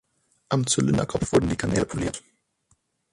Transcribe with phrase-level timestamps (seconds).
[0.49, 2.23] Am Zylinderkopf wurden die Kanäle poliert.